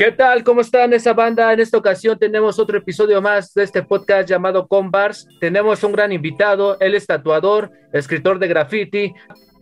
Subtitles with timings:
[0.00, 0.42] ¿Qué tal?
[0.44, 1.52] ¿Cómo están esa banda?
[1.52, 5.28] En esta ocasión tenemos otro episodio más de este podcast llamado Combars.
[5.40, 9.12] Tenemos un gran invitado, él es tatuador, escritor de graffiti.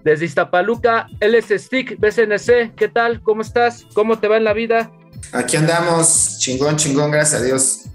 [0.04, 2.72] Desde Iztapaluca, él es Stick BCNC.
[2.76, 3.20] ¿Qué tal?
[3.20, 3.84] ¿Cómo estás?
[3.94, 4.92] ¿Cómo te va en la vida?
[5.32, 7.86] Aquí andamos, chingón, chingón, gracias a Dios.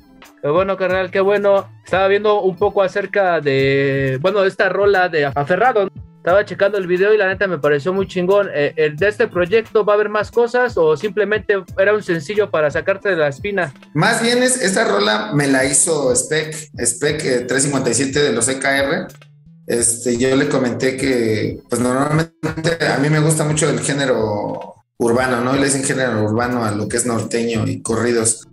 [0.42, 1.70] Qué bueno, carnal, qué bueno.
[1.86, 5.88] Estaba viendo un poco acerca de, bueno, de esta rola de Aferrado.
[6.24, 8.48] Estaba checando el video y la neta me pareció muy chingón.
[8.54, 12.72] Eh, ¿De este proyecto va a haber más cosas o simplemente era un sencillo para
[12.72, 13.74] sacarte de la espina?
[13.94, 19.08] Más bien, es, esta rola me la hizo Spec, Spec 357 de los EKR.
[19.68, 25.42] Este, yo le comenté que, pues normalmente a mí me gusta mucho el género urbano,
[25.42, 25.58] ¿no?
[25.58, 28.48] Le dicen género urbano a lo que es norteño y corridos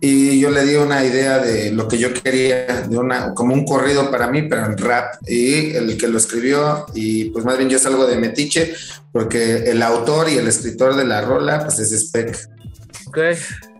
[0.00, 3.64] y yo le di una idea de lo que yo quería, de una, como un
[3.64, 5.14] corrido para mí, pero en rap.
[5.26, 8.74] Y el que lo escribió, y pues más bien yo salgo de metiche,
[9.12, 12.36] porque el autor y el escritor de la rola, pues es Spec.
[13.06, 13.18] Ok,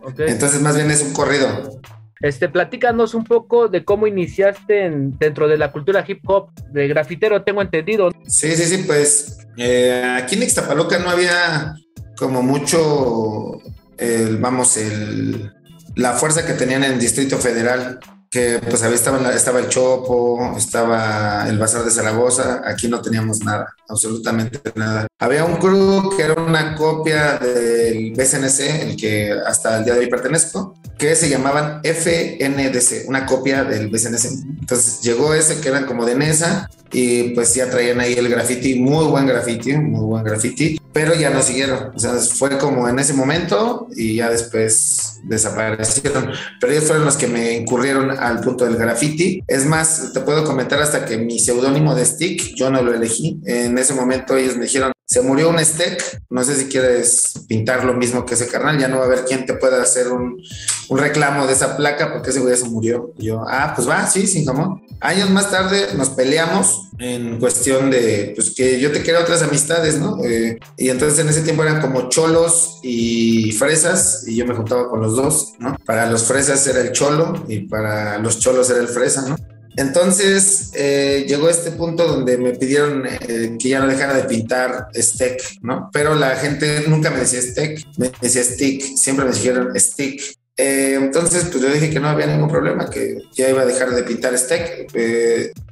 [0.03, 0.19] ok.
[0.21, 1.79] Entonces más bien es un corrido.
[2.19, 7.43] Este, platícanos un poco de cómo iniciaste dentro de la cultura hip hop de grafitero,
[7.43, 8.09] tengo entendido.
[8.25, 11.75] Sí, sí, sí, pues eh, aquí en Ixtapaloca no había
[12.17, 13.61] como mucho,
[13.97, 15.53] el, vamos, el,
[15.97, 21.47] la fuerza que tenían en el Distrito Federal, que pues estaba, estaba el Chopo, estaba
[21.49, 25.07] el Bazar de Zaragoza, aquí no teníamos nada, absolutamente nada.
[25.19, 30.01] Había un crew que era una copia del BCNC, el que hasta el día de
[30.01, 34.25] hoy pertenezco, que se llamaban FNDC, una copia del BCNC.
[34.59, 38.75] Entonces llegó ese que eran como de NESA y pues ya traían ahí el graffiti,
[38.75, 41.91] muy buen graffiti, muy buen graffiti, pero ya no siguieron.
[41.95, 46.31] O sea, fue como en ese momento y ya después desaparecieron.
[46.59, 49.43] Pero ellos fueron los que me incurrieron al punto del graffiti.
[49.45, 53.39] Es más, te puedo comentar hasta que mi seudónimo de Stick, yo no lo elegí.
[53.45, 57.85] En ese momento ellos me dijeron, se murió un Steak, no sé si quieres pintar
[57.85, 60.41] lo mismo que ese carnal, ya no va a haber quien te pueda hacer un,
[60.89, 63.13] un reclamo de esa placa porque ese güey se murió.
[63.17, 64.81] Yo, ah, pues va, sí, sin jamón.
[64.99, 69.99] Años más tarde nos peleamos en cuestión de, pues que yo te quería otras amistades,
[69.99, 70.23] ¿no?
[70.23, 74.89] Eh, y entonces en ese tiempo eran como cholos y fresas y yo me juntaba
[74.89, 75.77] con los dos, ¿no?
[75.85, 79.35] Para los fresas era el cholo y para los cholos era el fresa, ¿no?
[79.77, 84.87] Entonces eh, llegó este punto donde me pidieron eh, que ya no dejara de pintar
[84.95, 85.91] Steak, ¿no?
[85.93, 90.36] Pero la gente nunca me decía Steak, me decía Stick, siempre me dijeron Stick.
[90.57, 93.91] Eh, entonces, pues yo dije que no había ningún problema, que ya iba a dejar
[93.91, 94.91] de pintar Steak.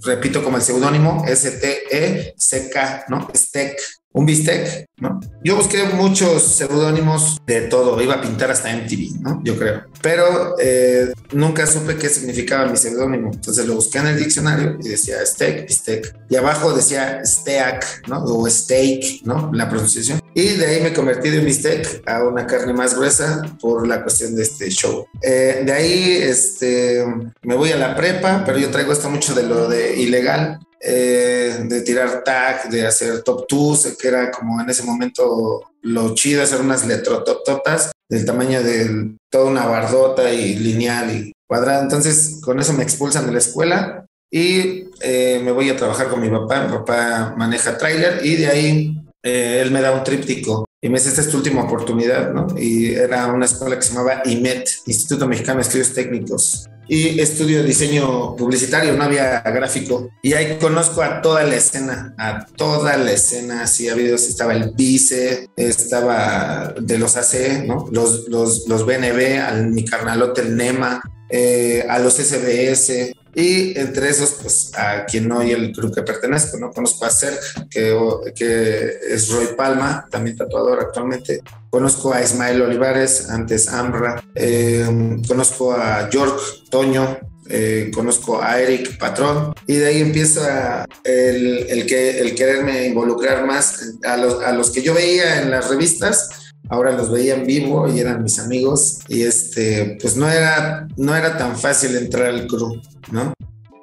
[0.04, 3.28] repito como el seudónimo, S-T-E-C-K, ¿no?
[3.36, 3.78] Steak
[4.16, 5.20] un bistec, ¿no?
[5.44, 9.42] Yo busqué muchos seudónimos de todo, iba a pintar hasta MTV, ¿no?
[9.44, 9.84] Yo creo.
[10.02, 13.32] Pero eh, nunca supe qué significaba mi seudónimo.
[13.34, 16.16] Entonces lo busqué en el diccionario y decía steak, bistec.
[16.30, 18.24] Y abajo decía steak, ¿no?
[18.24, 19.52] O steak, ¿no?
[19.54, 20.22] La pronunciación.
[20.34, 24.02] Y de ahí me convertí de un bistec a una carne más gruesa por la
[24.02, 25.06] cuestión de este show.
[25.22, 27.06] Eh, de ahí este,
[27.42, 30.60] me voy a la prepa, pero yo traigo esto mucho de lo de ilegal.
[30.88, 36.14] Eh, de tirar tag, de hacer top twos, que era como en ese momento lo
[36.14, 41.82] chido, hacer unas letrotototas del tamaño de toda una bardota y lineal y cuadrada.
[41.82, 46.22] Entonces, con eso me expulsan de la escuela y eh, me voy a trabajar con
[46.22, 46.68] mi papá.
[46.68, 51.00] Mi papá maneja tráiler y de ahí eh, él me da un tríptico y me
[51.00, 52.46] dice, esta es tu última oportunidad, ¿no?
[52.60, 57.64] Y era una escuela que se llamaba IMET, Instituto Mexicano de Estudios Técnicos y estudio
[57.64, 60.12] diseño publicitario, no había gráfico.
[60.22, 63.66] Y ahí conozco a toda la escena, a toda la escena.
[63.66, 67.88] Si ha habido, estaba el Vice, estaba de los AC, ¿no?
[67.92, 74.10] Los, los, los BNB, al mi carnalote, el NEMA, eh, a los SBS, y entre
[74.10, 76.72] esos, pues a quien no y el club que pertenezco, ¿no?
[76.72, 77.38] Conozco a Serg,
[77.70, 77.94] que,
[78.34, 81.42] que es Roy Palma, también tatuador actualmente.
[81.70, 84.24] Conozco a Ismael Olivares, antes Amra.
[84.34, 87.18] Eh, conozco a York Toño,
[87.50, 93.46] eh, conozco a Eric Patrón y de ahí empieza el, el, que, el quererme involucrar
[93.46, 97.46] más a los, a los que yo veía en las revistas ahora los veía en
[97.46, 102.28] vivo y eran mis amigos y este pues no era no era tan fácil entrar
[102.28, 102.82] al crew
[103.12, 103.34] no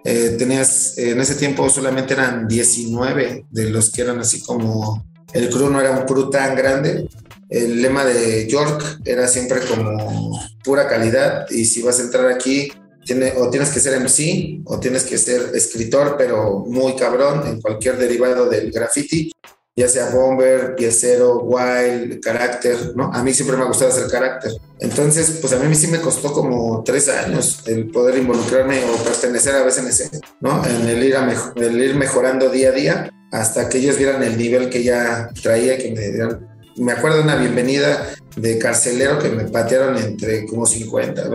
[0.04, 5.48] eh, tenías en ese tiempo solamente eran 19 de los que eran así como el
[5.48, 7.08] crew no era un crew tan grande.
[7.48, 12.72] El lema de York era siempre como pura calidad y si vas a entrar aquí
[13.04, 17.60] tiene, o tienes que ser MC o tienes que ser escritor pero muy cabrón en
[17.60, 19.32] cualquier derivado del graffiti
[19.74, 23.10] ya sea bomber, piecero, wild, carácter, ¿no?
[23.12, 24.52] A mí siempre me ha gustado hacer carácter.
[24.80, 29.54] Entonces, pues a mí sí me costó como tres años el poder involucrarme o pertenecer
[29.54, 30.64] a BSNC, ¿no?
[30.66, 34.36] En el ir, a el ir mejorando día a día hasta que ellos vieran el
[34.36, 36.46] nivel que ya traía, que me dieran.
[36.76, 41.30] Me acuerdo de una bienvenida de carcelero que me patearon entre como 50.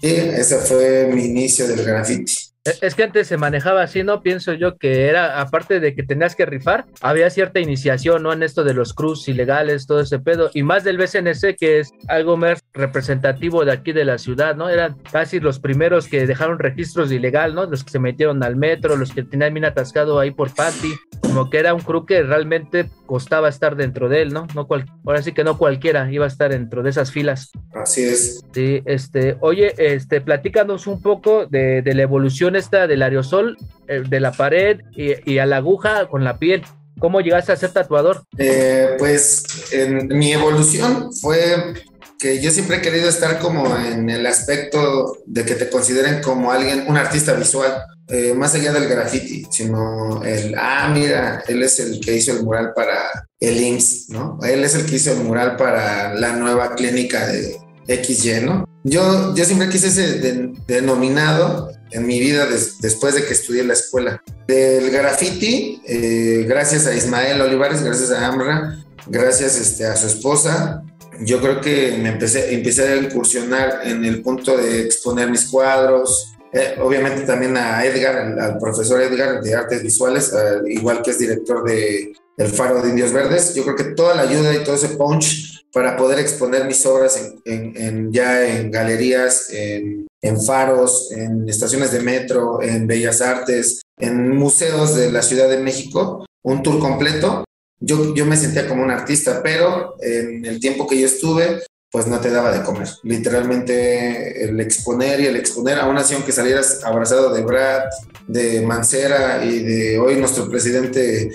[0.00, 2.47] Y ese fue mi inicio del graffiti.
[2.80, 4.22] Es que antes se manejaba así, ¿no?
[4.22, 8.32] Pienso yo que era, aparte de que tenías que rifar, había cierta iniciación, ¿no?
[8.32, 11.92] En esto de los cruz ilegales, todo ese pedo, y más del BCNC, que es
[12.08, 14.68] algo más representativo de aquí de la ciudad, ¿no?
[14.68, 17.66] Eran casi los primeros que dejaron registros de ilegal, ¿no?
[17.66, 21.50] Los que se metieron al metro, los que tenían bien atascado ahí por Patti, como
[21.50, 24.46] que era un crew que realmente costaba estar dentro de él, ¿no?
[24.54, 27.50] no cual, ahora sí que no cualquiera iba a estar dentro de esas filas.
[27.74, 28.44] Así es.
[28.52, 33.56] Sí, este, oye, este, platícanos un poco de, de la evolución esta del aerosol,
[33.88, 36.62] eh, de la pared y, y, a la aguja con la piel.
[36.98, 38.24] ¿Cómo llegaste a ser tatuador?
[38.36, 41.74] Eh, pues en mi evolución fue
[42.18, 46.50] que yo siempre he querido estar como en el aspecto de que te consideren como
[46.50, 51.78] alguien, un artista visual, eh, más allá del graffiti, sino el, ah, mira, él es
[51.78, 54.38] el que hizo el mural para el IMSS, ¿no?
[54.42, 57.56] Él es el que hizo el mural para la nueva clínica de
[57.86, 58.64] XY, ¿no?
[58.82, 62.46] Yo, yo siempre quise ese denominado en mi vida
[62.80, 64.22] después de que estudié la escuela.
[64.46, 70.82] Del graffiti, eh, gracias a Ismael Olivares, gracias a Amra, gracias este, a su esposa,
[71.20, 76.34] yo creo que me empecé, empecé a incursionar en el punto de exponer mis cuadros,
[76.52, 80.32] eh, obviamente también a Edgar, al, profesor Edgar de artes visuales,
[80.66, 83.54] igual que es director de El Faro de Indios Verdes.
[83.54, 87.20] Yo creo que toda la ayuda y todo ese punch para poder exponer mis obras
[87.44, 90.06] en, ya en galerías, en,
[90.46, 96.24] faros, en estaciones de metro, en bellas artes, en museos de la Ciudad de México,
[96.42, 97.44] un tour completo.
[97.80, 102.06] Yo, yo me sentía como un artista, pero en el tiempo que yo estuve, pues
[102.06, 102.88] no te daba de comer.
[103.02, 107.84] Literalmente el exponer y el exponer, aún así aunque salieras abrazado de Brad,
[108.26, 111.30] de Mancera y de hoy nuestro presidente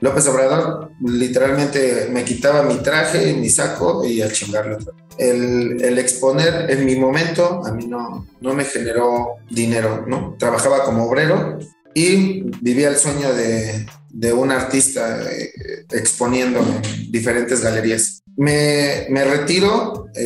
[0.00, 4.78] López Obrador, literalmente me quitaba mi traje, mi saco y a chingarle.
[5.18, 10.36] El, el exponer en mi momento a mí no, no me generó dinero, ¿no?
[10.38, 11.58] Trabajaba como obrero
[11.94, 15.52] y vivía el sueño de, de un artista eh,
[15.92, 18.22] exponiendo en diferentes galerías.
[18.36, 20.22] Me, me retiro eh,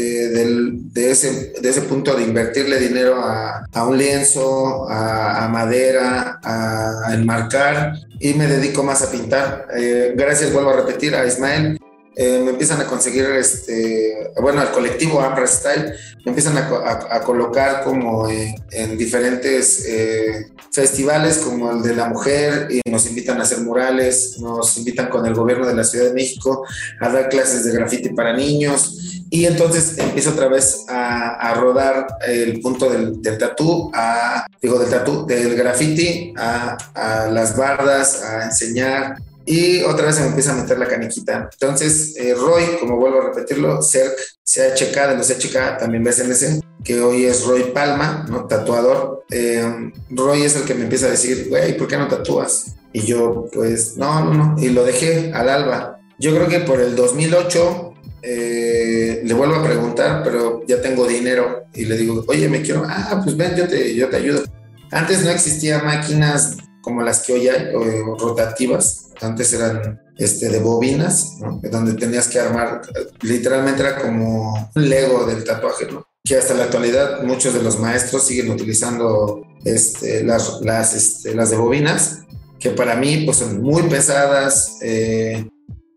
[0.92, 6.38] de, ese, de ese punto de invertirle dinero a, a un lienzo, a, a, madera,
[6.42, 9.68] a enmarcar y me dedico más a pintar.
[9.76, 11.78] Eh, gracias, vuelvo a repetir, a Ismael
[12.14, 15.94] eh, me empiezan a conseguir, este, bueno, al colectivo Ambra Style,
[16.24, 22.88] me empiezan a, colocar como en, diferentes eh, festivales como el de la mujer y
[22.90, 26.64] nos invitan a hacer murales, nos invitan con el gobierno de la Ciudad de México
[27.00, 32.60] a dar clases de graffiti para niños y entonces empiezo otra vez a, rodar el
[32.60, 38.44] punto del, del tatú, a, digo, del tatú, del graffiti a, a las bardas, a
[38.44, 41.48] enseñar y otra vez se me empieza a meter la caniquita.
[41.52, 47.00] Entonces, eh, Roy, como vuelvo a repetirlo, CERC, CHK de los CHK, también BSNC, que
[47.00, 48.46] hoy es Roy Palma, ¿no?
[48.46, 49.24] Tatuador.
[49.30, 52.74] Eh, Roy es el que me empieza a decir, güey, ¿por qué no tatúas?
[52.92, 54.62] Y yo, pues, no, no, no.
[54.62, 55.98] Y lo dejé al alba.
[56.18, 61.64] Yo creo que por el 2008 eh, le vuelvo a preguntar, pero ya tengo dinero.
[61.74, 64.42] Y le digo, oye, me quiero, ah, pues ven, yo te, yo te ayudo.
[64.90, 67.72] Antes no existían máquinas como las que hoy hay,
[68.18, 72.82] rotativas, antes eran este, de bobinas, donde tenías que armar,
[73.22, 76.06] literalmente era como un Lego del tatuaje, ¿no?
[76.24, 81.50] que hasta la actualidad muchos de los maestros siguen utilizando este, las, las, este, las
[81.50, 82.20] de bobinas,
[82.60, 85.48] que para mí pues son muy pesadas, eh,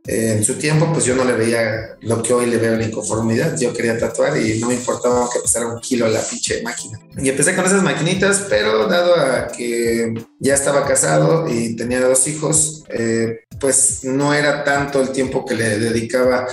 [0.07, 3.57] en su tiempo, pues yo no le veía lo que hoy le veo la inconformidad.
[3.57, 6.99] Yo quería tatuar y no me importaba que pesara un kilo la pinche máquina.
[7.17, 12.27] Y empecé con esas maquinitas, pero dado a que ya estaba casado y tenía dos
[12.27, 16.45] hijos, eh, pues no era tanto el tiempo que le dedicaba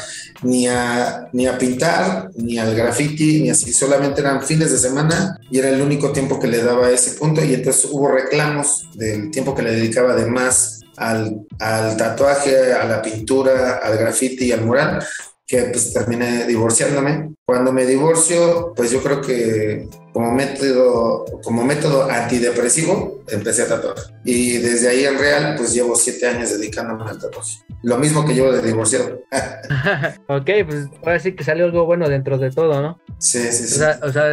[0.42, 3.72] ni a, ni a pintar, ni al graffiti, ni así.
[3.72, 7.12] Solamente eran fines de semana y era el único tiempo que le daba a ese
[7.12, 7.44] punto.
[7.44, 12.84] Y entonces hubo reclamos del tiempo que le dedicaba de más al, al, tatuaje, a
[12.84, 15.04] la pintura, al graffiti y al mural,
[15.46, 17.34] que pues terminé divorciándome.
[17.44, 23.96] Cuando me divorcio, pues yo creo que como método, como método antidepresivo empecé a tatuar.
[24.24, 27.58] Y desde ahí en real, pues llevo siete años dedicándome al tatuaje.
[27.82, 29.22] Lo mismo que llevo de divorciado.
[30.28, 33.00] ok, pues ahora sí que salió algo bueno dentro de todo, ¿no?
[33.18, 33.74] Sí, sí, sí.
[33.74, 34.24] O sea, o sea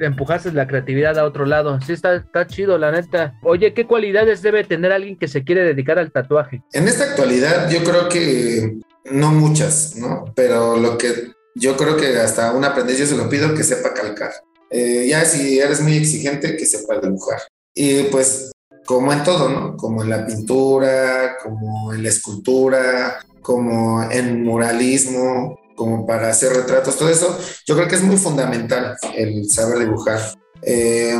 [0.00, 1.80] empujaste la creatividad a otro lado.
[1.80, 3.34] Sí, está, está chido, la neta.
[3.42, 6.62] Oye, ¿qué cualidades debe tener alguien que se quiere dedicar al tatuaje?
[6.72, 8.78] En esta actualidad, yo creo que
[9.10, 10.32] no muchas, ¿no?
[10.34, 13.94] Pero lo que yo creo que hasta un aprendiz yo se lo pido que sepa
[13.94, 14.32] calcar.
[14.70, 17.40] Eh, ya si eres muy exigente, que sepa dibujar.
[17.74, 18.50] Y pues,
[18.84, 19.76] como en todo, ¿no?
[19.76, 26.96] Como en la pintura, como en la escultura, como en muralismo, como para hacer retratos,
[26.96, 30.20] todo eso, yo creo que es muy fundamental el saber dibujar.
[30.62, 31.14] Eh,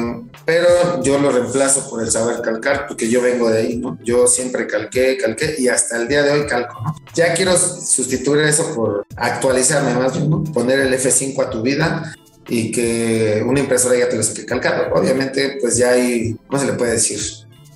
[0.44, 3.98] pero yo lo reemplazo por el saber calcar, porque yo vengo de ahí, ¿no?
[4.02, 6.94] Yo siempre calqué, calqué y hasta el día de hoy calco, ¿no?
[7.14, 10.42] Ya quiero sustituir eso por actualizarme más ¿no?
[10.44, 12.16] Poner el F5 a tu vida
[12.48, 14.92] y que una impresora ya te lo saque calcado.
[14.94, 17.20] Obviamente, pues ya hay, ¿cómo se le puede decir?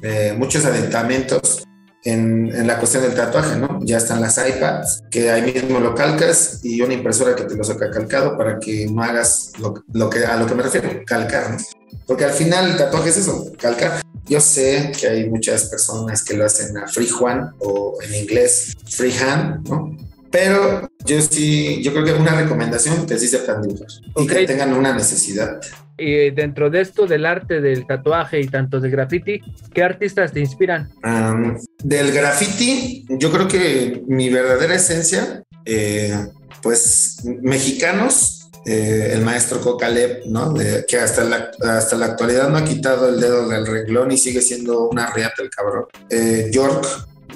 [0.03, 1.65] Eh, muchos aditamentos
[2.05, 3.81] en, en, la cuestión del tatuaje, ¿no?
[3.83, 7.65] Ya están las iPads, que ahí mismo lo calcas y una impresora que te lo
[7.65, 11.51] saca calcado para que no hagas lo, lo que, a lo que me refiero, calcar,
[11.51, 11.59] ¿no?
[12.07, 14.01] Porque al final el tatuaje es eso, calcar.
[14.27, 19.69] Yo sé que hay muchas personas que lo hacen a freehand o en inglés freehand,
[19.69, 19.97] ¿no?
[20.31, 24.73] Pero yo sí, yo creo que una recomendación que sí sepan dibujar y que tengan
[24.73, 25.61] una necesidad.
[25.99, 29.41] Y dentro de esto del arte del tatuaje y tanto de graffiti,
[29.75, 30.91] ¿qué artistas te inspiran?
[31.83, 36.15] del graffiti, yo creo que mi verdadera esencia, eh,
[36.63, 40.55] pues mexicanos, eh, el maestro Cocalep, ¿no?
[40.87, 44.43] que hasta la, hasta la actualidad no ha quitado el dedo del renglón y sigue
[44.43, 45.87] siendo una riata el cabrón.
[46.11, 46.87] Eh, York,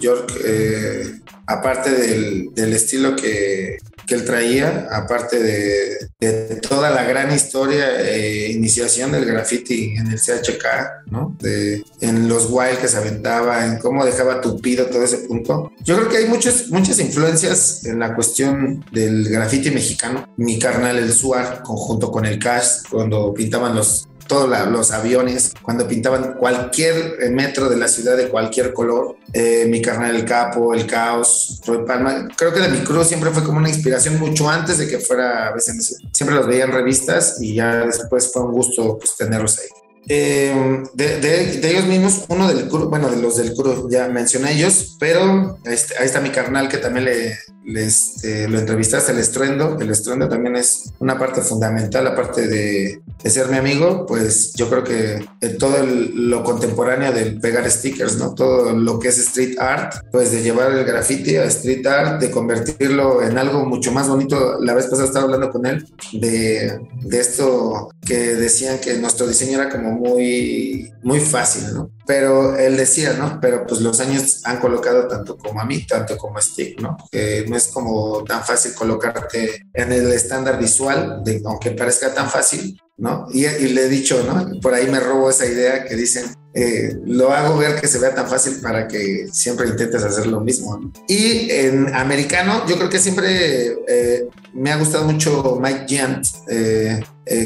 [0.01, 7.35] York, eh, aparte del, del estilo que, que, él traía, aparte de, toda la gran
[7.35, 11.37] historia e iniciación del graffiti en el CHK, ¿no?
[11.41, 15.73] De, en los wild que se aventaba, en cómo dejaba tupido todo ese punto.
[15.83, 20.33] Yo creo que hay muchas, muchas influencias en la cuestión del graffiti mexicano.
[20.37, 25.87] Mi carnal, el Suar, conjunto con el Cash, cuando pintaban los todos los aviones, cuando
[25.87, 30.87] pintaban cualquier metro de la ciudad de cualquier color, eh, mi carnal El Capo, El
[30.87, 34.79] Caos, Roy Palma, creo que de mi cruz siempre fue como una inspiración mucho antes
[34.79, 38.99] de que fuera veces, siempre los veía en revistas y ya después fue un gusto
[38.99, 39.84] pues, tenerlos ahí.
[40.09, 45.59] Eh, de, ellos mismos, uno del bueno, de los del CRU, ya mencioné ellos, pero
[45.65, 47.39] este, ahí está mi carnal que también le,
[47.81, 49.79] este, lo entrevistaste, el estruendo.
[49.81, 54.69] El estruendo también es una parte fundamental, aparte de, de ser mi amigo, pues yo
[54.69, 55.27] creo que
[55.59, 58.35] todo lo contemporáneo del pegar stickers, ¿no?
[58.35, 62.31] Todo lo que es street art, pues de llevar el graffiti a street art, de
[62.31, 64.59] convertirlo en algo mucho más bonito.
[64.61, 69.61] La vez pasada estaba hablando con él de, de esto que decían que nuestro diseño
[69.61, 71.91] era como muy, muy fácil, ¿no?
[72.07, 73.39] Pero él decía, ¿no?
[73.41, 76.97] Pero pues los años han colocado tanto como a mí, tanto como a Stick, ¿no?
[77.11, 82.29] Que no es como tan fácil colocarte en el estándar visual, de, aunque parezca tan
[82.29, 83.27] fácil, ¿no?
[83.33, 84.61] Y, le he dicho, ¿no?
[84.61, 88.15] Por ahí me robo esa idea que dicen, eh, lo hago ver que se vea
[88.15, 90.93] tan fácil para que siempre intentes hacer lo mismo.
[91.09, 97.01] Y en americano, yo creo que siempre eh, me ha gustado mucho Mike Giant, eh,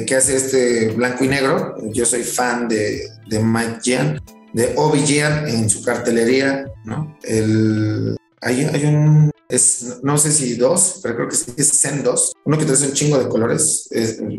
[0.07, 1.76] que hace este blanco y negro.
[1.93, 4.21] Yo soy fan de, de Mike Giant,
[4.52, 7.17] de Obi Giant en su cartelería, ¿no?
[7.23, 12.02] El, hay, hay un es, no sé si dos, pero creo que sí es Zen
[12.02, 12.33] 2.
[12.45, 13.88] Uno que trae un chingo de colores.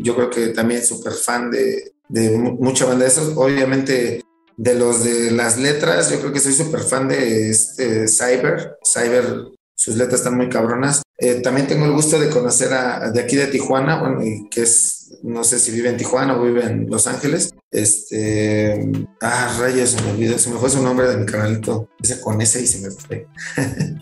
[0.02, 3.36] yo creo que también súper fan de, de mucha banda de esos.
[3.36, 4.22] Obviamente,
[4.56, 8.76] de los de las letras, yo creo que soy súper fan de este Cyber.
[8.84, 11.02] Cyber, sus letras están muy cabronas.
[11.18, 14.62] Eh, también tengo el gusto de conocer a, de aquí de Tijuana, bueno, y que
[14.62, 17.50] es, no sé si vive en Tijuana o vive en Los Ángeles.
[17.70, 21.88] Este, ah, rayos, se me olvidó, se me fue su nombre de mi canalito.
[22.02, 23.26] Ese con ese y se me fue.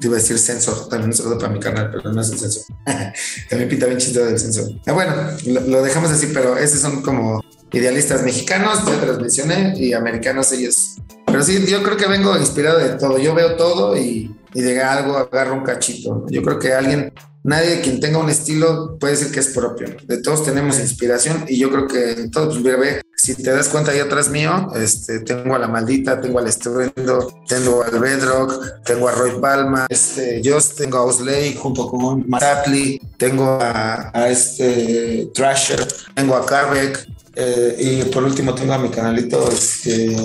[0.00, 2.38] Te iba a decir sensor, también un saludo para mi canal, pero no es el
[2.38, 2.62] sensor.
[3.50, 4.70] también pinta bien chido del sensor.
[4.86, 5.14] Ah, bueno,
[5.44, 10.50] lo, dejamos así, pero esos son como idealistas mexicanos, ya te los mencioné, y americanos
[10.52, 10.96] ellos.
[11.26, 13.18] Pero sí, yo creo que vengo inspirado de todo.
[13.18, 16.26] Yo veo todo y, y de algo agarro un cachito.
[16.28, 19.96] Yo creo que alguien nadie quien tenga un estilo puede decir que es propio.
[20.06, 23.68] De todos tenemos inspiración y yo creo que en todo, pues bebé, si te das
[23.68, 28.82] cuenta ahí atrás mío, este, tengo a La Maldita, tengo al Estruendo, tengo al Bedrock,
[28.84, 34.28] tengo a Roy Palma, este, yo tengo a Osley junto con Matapli, tengo a, a,
[34.28, 37.06] este Trasher, tengo a Carbeck,
[37.36, 40.16] eh, y por último tengo a mi canalito este,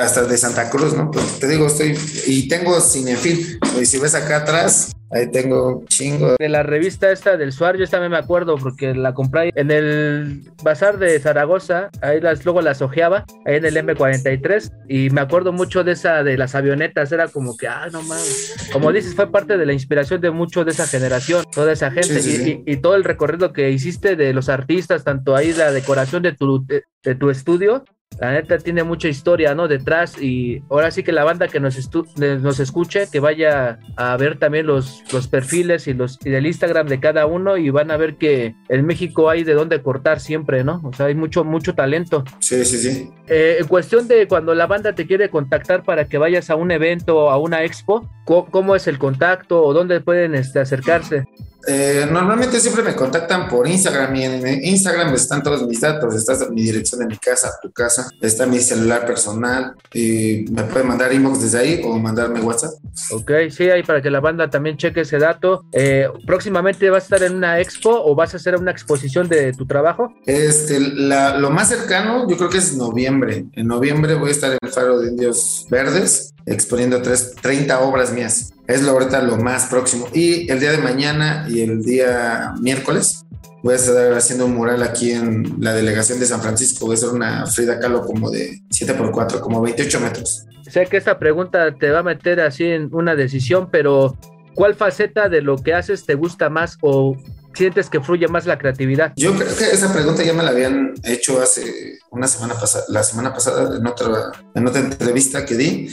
[0.00, 1.10] hasta de Santa Cruz, ¿no?
[1.10, 1.96] Pues te digo, estoy
[2.26, 3.60] y tengo Cinefil.
[3.80, 6.34] Y si ves acá atrás, Ahí tengo un chingo.
[6.38, 10.42] De la revista esta del Suar, yo también me acuerdo porque la compré en el
[10.62, 15.52] bazar de Zaragoza, ahí las, luego las ojeaba, ahí en el M43, y me acuerdo
[15.52, 18.70] mucho de esa, de las avionetas, era como que, ah, no mames.
[18.72, 22.20] Como dices, fue parte de la inspiración de mucho de esa generación, toda esa gente,
[22.20, 26.32] y, y, todo el recorrido que hiciste de los artistas, tanto ahí la decoración de
[26.32, 27.84] tu, de tu estudio,
[28.20, 29.68] la neta tiene mucha historia, ¿no?
[29.68, 31.76] Detrás y ahora sí que la banda que nos,
[32.16, 36.86] nos escuche, que vaya a ver también los, los perfiles y los y del Instagram
[36.86, 40.64] de cada uno y van a ver que en México hay de dónde cortar siempre,
[40.64, 40.80] ¿no?
[40.84, 42.24] O sea, hay mucho, mucho talento.
[42.38, 43.10] Sí, sí, sí.
[43.26, 46.70] Eh, en cuestión de cuando la banda te quiere contactar para que vayas a un
[46.70, 51.24] evento o a una expo, ¿cómo, es el contacto o dónde pueden este, acercarse?
[51.66, 56.48] Eh, normalmente siempre me contactan por Instagram y en Instagram están todos mis datos, está
[56.50, 61.12] mi dirección de mi casa, tu casa, está mi celular personal y me pueden mandar
[61.12, 62.72] inbox desde ahí o mandarme WhatsApp.
[63.12, 65.64] Ok, sí, ahí para que la banda también cheque ese dato.
[65.72, 69.52] Eh, próximamente vas a estar en una expo o vas a hacer una exposición de
[69.52, 70.12] tu trabajo.
[70.26, 73.46] Este, lo más cercano yo creo que es noviembre.
[73.52, 78.12] En noviembre voy a estar en el Faro de Indios Verdes exponiendo tres, 30 obras
[78.12, 78.52] mías.
[78.66, 80.08] Es lo ahorita lo más próximo.
[80.12, 83.24] Y el día de mañana y el día miércoles
[83.62, 86.86] voy a estar haciendo un mural aquí en la delegación de San Francisco.
[86.86, 90.46] Voy a hacer una Frida Kahlo como de 7x4, como 28 metros.
[90.68, 94.16] Sé que esta pregunta te va a meter así en una decisión, pero
[94.54, 97.16] ¿cuál faceta de lo que haces te gusta más o
[97.54, 99.12] sientes que fluye más la creatividad?
[99.16, 103.02] Yo creo que esa pregunta ya me la habían hecho hace una semana pasada, la
[103.02, 105.88] semana pasada en otra, en otra entrevista que di.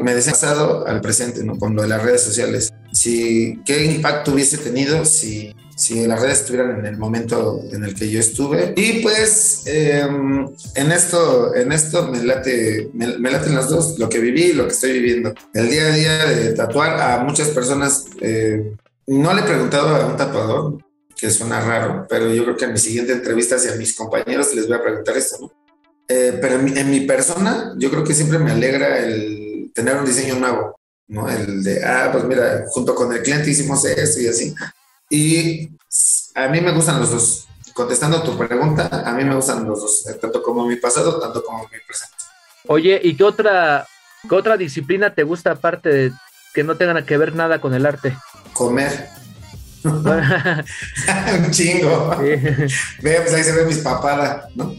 [0.00, 1.58] Me decía pasado al presente, ¿no?
[1.58, 2.72] Con lo de las redes sociales.
[2.92, 7.94] Si, ¿Qué impacto hubiese tenido si, si las redes estuvieran en el momento en el
[7.94, 8.74] que yo estuve?
[8.76, 14.08] Y pues em, en esto, en esto me late, me, me, laten las dos, lo
[14.08, 15.34] que viví y lo que estoy viviendo.
[15.52, 18.74] El día a día de tatuar a muchas personas, eh,
[19.06, 20.83] no le he preguntado a un tatuador,
[21.16, 24.54] que suena raro, pero yo creo que en mi siguiente entrevista y a mis compañeros
[24.54, 25.52] les voy a preguntar esto, ¿no?
[26.08, 30.34] Eh, pero en mi, persona, yo creo que siempre me alegra el tener un diseño
[30.34, 30.78] nuevo,
[31.08, 31.28] ¿no?
[31.28, 34.54] El de, ah, pues mira, junto con el cliente hicimos esto y así.
[35.08, 35.70] Y
[36.34, 37.46] a mí me gustan los dos.
[37.72, 41.60] Contestando tu pregunta, a mí me gustan los dos, tanto como mi pasado, tanto como
[41.64, 42.14] mi presente.
[42.66, 43.86] Oye, ¿y qué otra,
[44.28, 46.12] qué otra disciplina te gusta aparte de
[46.52, 48.16] que no tengan que ver nada con el arte?
[48.52, 49.23] Comer.
[51.44, 52.16] un chingo.
[52.18, 54.74] Ve, pues ahí se ve mis papadas, ¿no?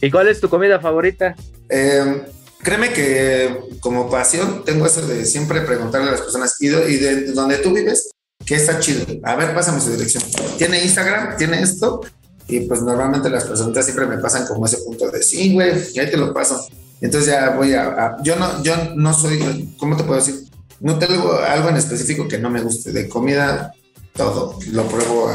[0.00, 1.34] ¿Y cuál es tu comida favorita?
[1.68, 2.22] Em,
[2.62, 7.58] créeme que como pasión tengo eso de siempre preguntarle a las personas, ¿y de, donde
[7.58, 8.10] tú vives?
[8.44, 9.06] ¿Qué está chido?
[9.24, 10.22] A ver, pásame su dirección.
[10.58, 11.36] ¿Tiene Instagram?
[11.36, 12.00] ¿Tiene esto?
[12.48, 16.10] Y pues normalmente las personas siempre me pasan como ese punto de, sí, güey, ahí
[16.10, 16.66] te lo paso.
[17.00, 20.36] Entonces ya voy a, yo no, yo no soy, ¿cómo te puedo decir?
[20.80, 22.92] No tengo algo en específico que no me guste.
[22.92, 23.72] De comida
[24.16, 24.58] todo.
[24.72, 25.30] Lo pruebo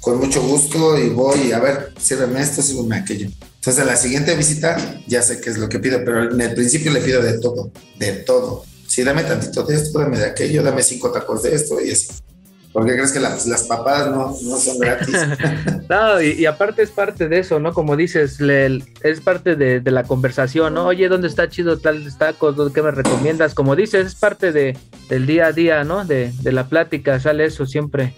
[0.00, 3.28] con mucho gusto y voy a ver, sírveme esto, sírveme aquello.
[3.56, 6.54] Entonces, a la siguiente visita ya sé qué es lo que pido, pero en el
[6.54, 8.64] principio le pido de todo, de todo.
[8.86, 12.08] Sí, dame tantito de esto, dame de aquello, dame cinco tacos de esto y así.
[12.72, 15.16] ¿Por qué crees que las, las papadas no, no, son gratis?
[15.88, 17.74] no, y, aparte es parte de eso, ¿no?
[17.74, 20.86] Como dices, es parte de, de, la conversación, ¿no?
[20.86, 22.54] Oye, ¿dónde está chido tal taco?
[22.72, 23.54] ¿Qué me recomiendas?
[23.54, 24.76] Como dices, es parte de,
[25.08, 26.04] del día a día, ¿no?
[26.04, 28.14] De, de la plática, sale eso siempre.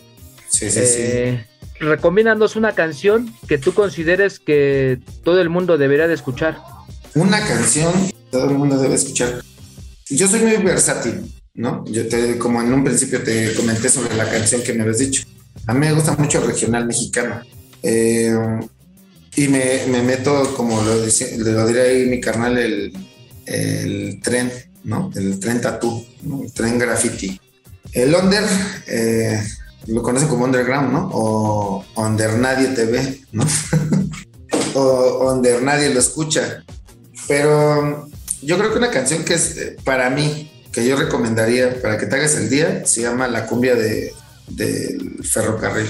[0.48, 1.00] Sí, sí, sí.
[1.00, 1.46] Eh,
[1.80, 6.58] recomiéndanos una canción que tú consideres que todo el mundo debería de escuchar.
[7.14, 7.92] Una canción
[8.30, 9.42] todo el mundo debe escuchar.
[10.08, 11.32] Yo soy muy versátil.
[11.54, 11.84] ¿No?
[11.86, 15.24] Yo te, como en un principio te comenté sobre la canción que me habías dicho.
[15.66, 17.40] A mí me gusta mucho el regional mexicano.
[17.82, 18.34] Eh,
[19.36, 22.92] y me, me, meto, como lo, lo diré ahí mi carnal, el,
[23.46, 24.52] el, tren,
[24.84, 25.10] ¿no?
[25.14, 26.04] El tren tatú,
[26.42, 27.40] El tren graffiti.
[27.92, 28.44] El under,
[28.86, 29.42] eh,
[29.86, 31.10] lo conocen como underground, ¿no?
[31.12, 33.46] O under nadie te ve, ¿no?
[34.74, 36.64] o under nadie lo escucha.
[37.28, 38.08] Pero
[38.42, 42.06] yo creo que una canción que es eh, para mí que yo recomendaría para que
[42.06, 44.12] te hagas el día se llama La cumbia de,
[44.48, 45.88] del ferrocarril.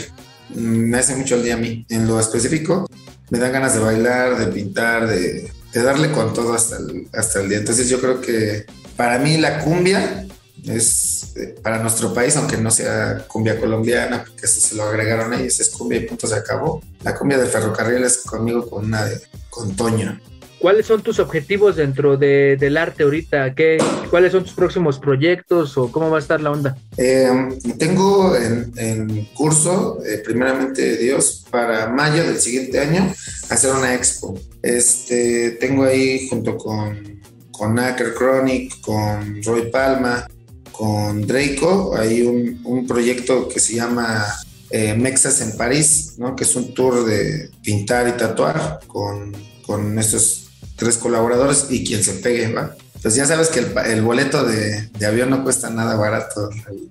[0.54, 1.86] Me hace mucho el día a mí.
[1.88, 2.88] En lo específico,
[3.30, 7.48] me dan ganas de bailar, de pintar, de, darle con todo hasta el, hasta el
[7.48, 7.58] día.
[7.58, 8.66] Entonces yo creo que
[8.96, 10.26] para mí la cumbia
[10.66, 15.60] es eh, para nuestro país, aunque no sea cumbia colombiana, porque se lo agregaron ellos,
[15.60, 16.82] es cumbia y punto se acabó.
[17.02, 20.20] La cumbia del ferrocarril es conmigo con una de, con Toño.
[20.62, 23.52] ¿Cuáles son tus objetivos dentro de, del arte ahorita?
[23.52, 23.78] ¿Qué,
[24.10, 26.76] ¿Cuáles son tus próximos proyectos o cómo va a estar la onda?
[26.96, 33.12] Em, tengo en, curso, eh, primeramente Dios, para mayo del siguiente año,
[33.50, 34.38] hacer una expo.
[34.62, 37.20] Este, tengo ahí junto con,
[37.50, 40.28] con Acker Chronic, con Roy Palma,
[40.70, 44.24] con Draco, hay un, un proyecto que se llama
[44.70, 46.36] eh, Mexas en París, ¿no?
[46.36, 49.32] que es un tour de pintar y tatuar con,
[49.66, 50.41] con estos
[50.82, 52.74] tres colaboradores y quien se pegue, ¿va?
[53.00, 56.50] Pues ya sabes que el, boleto de, avión no cuesta nada barato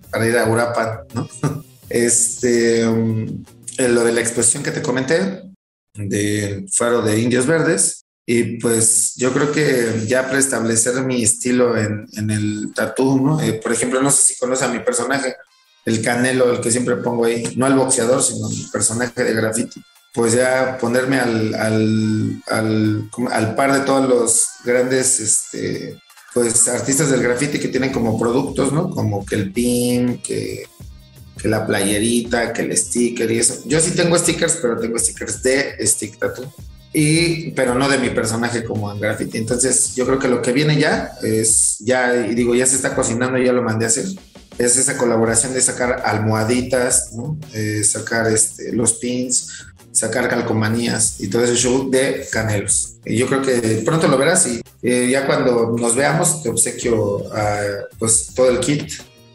[0.09, 1.29] para ir a Uruapan, ¿no?
[1.89, 3.43] Este, um,
[3.77, 5.41] lo de la exposición que te comenté
[5.93, 12.07] del faro de Indios Verdes, y pues yo creo que ya preestablecer mi estilo en,
[12.29, 13.41] el tatú, ¿no?
[13.41, 15.35] Eh, por ejemplo, no sé si conoces a mi personaje,
[15.83, 19.83] el Canelo, el que siempre pongo ahí, no el boxeador, sino el personaje de graffiti
[20.13, 21.53] pues ya ponerme al,
[22.47, 25.97] al, par de todos los grandes este,
[26.33, 28.89] pues, artistas del graffiti que tienen como productos, ¿no?
[28.89, 30.67] Como que el PIN, que,
[31.41, 33.61] que la playerita, que el sticker y eso.
[33.65, 36.51] Yo sí tengo stickers, pero tengo stickers de Stick Tattoo.
[36.93, 39.37] Y, pero no de mi personaje como en graffiti.
[39.37, 42.93] Entonces, yo creo que lo que viene ya es, ya, y digo, ya se está
[42.95, 44.05] cocinando, ya lo mandé a hacer.
[44.57, 47.39] Es esa colaboración de sacar almohaditas, ¿no?
[47.53, 49.70] Eh, sacar este, los pins,
[50.01, 52.95] sacar calcomanías y todo ese show de Canelos.
[53.05, 57.23] Y yo creo que pronto lo verás y eh, ya cuando nos veamos te obsequio
[57.99, 58.91] pues todo el kit.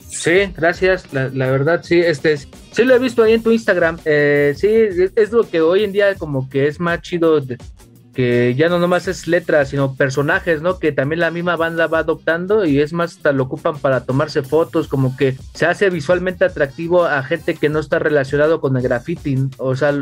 [0.08, 1.12] Sí, gracias.
[1.12, 3.98] La, verdad, sí, este, sí lo he visto ahí en tu Instagram.
[4.04, 4.68] Eh, sí,
[5.14, 7.40] es, lo que hoy en día como que es más chido,
[8.14, 10.78] que ya no nomás es letras, sino personajes, ¿no?
[10.78, 14.42] Que también la misma banda va adoptando y es más, hasta lo ocupan para tomarse
[14.42, 18.82] fotos, como que se hace visualmente atractivo a gente que no está relacionado con el
[18.82, 19.36] graffiti.
[19.58, 19.92] O sea,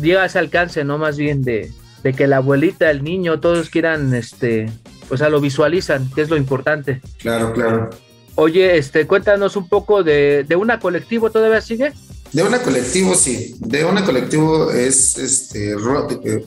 [0.00, 0.98] llega a ese alcance, ¿no?
[0.98, 1.72] Más bien de,
[2.16, 4.70] que la abuelita, el niño, todos quieran, este,
[5.10, 7.00] o sea, lo visualizan, que es lo importante.
[7.18, 7.90] Claro, claro.
[8.34, 11.92] Oye, este, cuéntanos un poco de, de una colectivo, ¿todavía sigue?
[12.32, 13.56] De una colectivo, sí.
[13.60, 16.46] De una colectivo es este eh,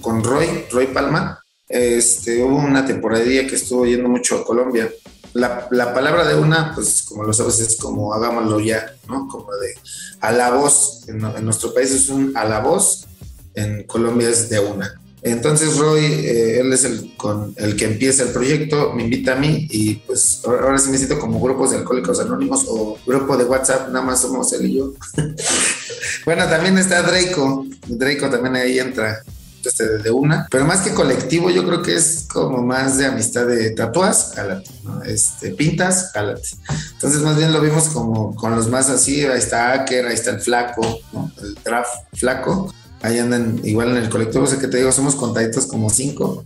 [0.00, 1.38] con Roy, Roy Palma.
[1.68, 4.88] Este, hubo una temporada que estuvo yendo mucho a Colombia
[5.36, 9.28] la, la, palabra de una, pues como lo sabes, es como hagámoslo ya, ¿no?
[9.28, 9.74] Como de
[10.20, 11.04] a la voz.
[11.08, 13.06] En, nuestro país es un a la voz,
[13.54, 15.00] en Colombia es de una.
[15.22, 19.36] Entonces Roy, eh, él es el, con el que empieza el proyecto, me invita a
[19.36, 23.44] mí y pues ahora sí me siento como grupos de alcohólicos anónimos o grupo de
[23.44, 24.92] WhatsApp, nada más somos él y yo.
[26.24, 29.22] bueno, también está Draco, Draco también ahí entra
[29.66, 33.46] este, de una, pero más que colectivo, yo creo que es como más de amistad
[33.46, 34.70] de tatuas, jálate,
[35.04, 36.48] este, pintas, jálate.
[36.92, 40.30] Entonces, más bien lo vimos como con los más así, ahí está Aker, ahí está
[40.30, 41.00] el flaco,
[41.42, 45.14] el draft flaco, ahí andan igual en el colectivo, o sea que te digo, somos
[45.14, 46.44] contaditos como cinco,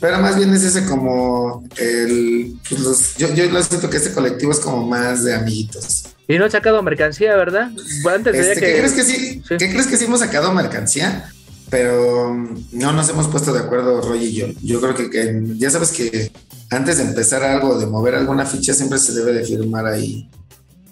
[0.00, 4.52] pero más bien es ese como el, pues yo, yo lo siento que este colectivo
[4.52, 6.04] es como más de amiguitos.
[6.28, 7.70] Y no ha sacado mercancía, ¿verdad?
[8.08, 9.42] Antes este, ¿qué crees que sí?
[9.48, 11.32] ¿Qué crees que sí hemos sacado mercancía?
[11.70, 12.34] Pero
[12.72, 14.46] no nos hemos puesto de acuerdo Roy y yo.
[14.62, 16.30] Yo creo que, ya sabes que
[16.70, 20.28] antes de empezar algo, de mover alguna ficha, siempre se debe de firmar ahí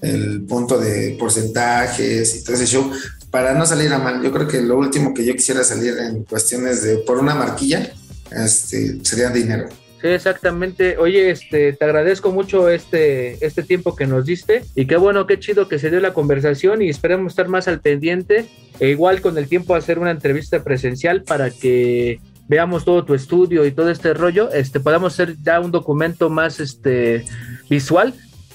[0.02, 2.90] el punto de porcentajes y todo ese show
[3.30, 4.22] para no salir a mal.
[4.22, 7.92] Yo creo que lo último que yo quisiera salir en cuestiones de por una marquilla
[8.30, 9.68] este, sería dinero.
[10.00, 10.98] Sí, exactamente.
[10.98, 15.38] Oye, este, te agradezco mucho este, este tiempo que nos diste y qué bueno, qué
[15.38, 18.46] chido que se dio la conversación y esperemos estar más al pendiente
[18.78, 23.64] e igual con el tiempo hacer una entrevista presencial para que veamos todo tu estudio
[23.64, 27.24] y todo este rollo, este, podamos hacer ya un documento más este,
[27.68, 28.14] visual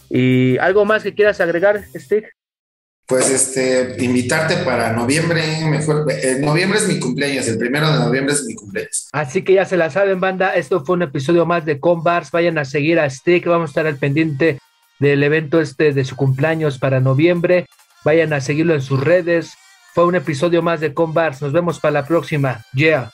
[0.09, 2.29] y algo más que quieras agregar, Steve
[3.11, 8.33] pues este, invitarte para noviembre, mejor, eh, noviembre es mi cumpleaños, el primero de noviembre
[8.33, 9.09] es mi cumpleaños.
[9.11, 12.57] Así que ya se la saben, banda, esto fue un episodio más de Combars, vayan
[12.57, 14.59] a seguir a Stick, vamos a estar al pendiente
[14.99, 17.65] del evento este de su cumpleaños para noviembre,
[18.05, 19.55] vayan a seguirlo en sus redes,
[19.93, 23.11] fue un episodio más de Combars, nos vemos para la próxima, yeah.